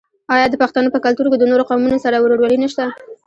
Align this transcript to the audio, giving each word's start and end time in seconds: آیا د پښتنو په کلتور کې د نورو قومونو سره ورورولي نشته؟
آیا 0.33 0.45
د 0.49 0.55
پښتنو 0.61 0.93
په 0.93 0.99
کلتور 1.05 1.25
کې 1.31 1.37
د 1.39 1.43
نورو 1.51 1.67
قومونو 1.69 1.97
سره 2.05 2.17
ورورولي 2.23 2.57
نشته؟ 2.63 2.83